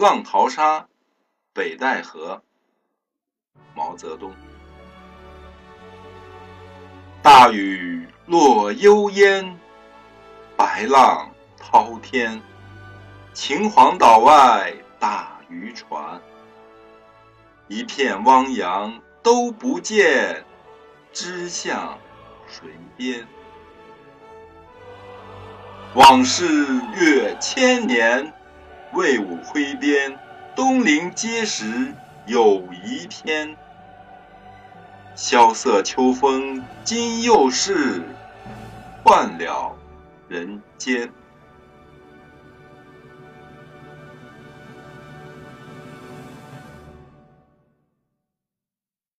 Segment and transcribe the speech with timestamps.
[0.00, 0.86] 浪淘沙，
[1.52, 2.42] 北戴河。
[3.74, 4.34] 毛泽东。
[7.22, 9.58] 大雨落幽烟，
[10.56, 12.40] 白浪滔天。
[13.34, 16.18] 秦皇岛外打渔船，
[17.68, 20.42] 一片汪洋都不见，
[21.12, 21.98] 知向
[22.46, 23.28] 谁边？
[25.92, 26.46] 往事
[26.96, 28.32] 越千年，
[28.92, 30.18] 魏武挥鞭，
[30.54, 31.94] 东临碣石，
[32.26, 33.56] 有遗天。
[35.14, 38.02] 萧瑟秋风今又是，
[39.04, 39.76] 换了
[40.28, 41.10] 人间。